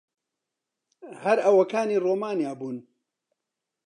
هەر 1.23 1.37
ئەوەکانی 1.45 2.01
ڕۆمانیا 2.05 2.51
بوون. 2.59 2.77